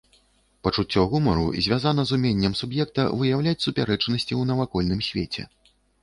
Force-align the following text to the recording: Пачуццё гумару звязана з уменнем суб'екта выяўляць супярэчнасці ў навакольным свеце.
Пачуццё 0.67 1.01
гумару 1.09 1.43
звязана 1.65 2.05
з 2.11 2.15
уменнем 2.19 2.55
суб'екта 2.59 3.05
выяўляць 3.19 3.61
супярэчнасці 3.65 4.25
ў 4.25 4.51
навакольным 4.53 5.05
свеце. 5.09 5.45